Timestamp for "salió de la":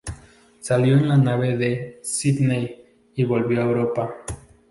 0.61-1.15